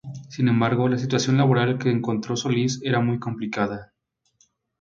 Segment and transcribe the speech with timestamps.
[0.29, 3.93] Sin embargo, la situación laboral que se encontró Solís era muy complicada.